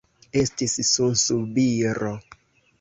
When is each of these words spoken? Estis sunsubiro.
Estis 0.39 0.79
sunsubiro. 0.93 2.19